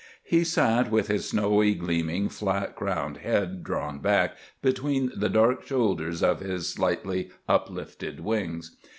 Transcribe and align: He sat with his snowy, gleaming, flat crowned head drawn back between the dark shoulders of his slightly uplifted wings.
He 0.23 0.43
sat 0.43 0.89
with 0.89 1.09
his 1.09 1.29
snowy, 1.29 1.75
gleaming, 1.75 2.27
flat 2.27 2.75
crowned 2.75 3.17
head 3.17 3.63
drawn 3.63 3.99
back 3.99 4.35
between 4.63 5.11
the 5.15 5.29
dark 5.29 5.61
shoulders 5.67 6.23
of 6.23 6.39
his 6.39 6.67
slightly 6.67 7.29
uplifted 7.47 8.19
wings. 8.19 8.75